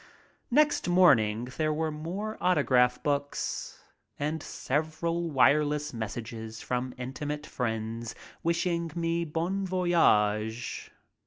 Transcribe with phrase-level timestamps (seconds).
[0.49, 3.83] Next morning there were more autograph books
[4.17, 10.89] and several wireless messages from intimate friends wishing me bon voyage.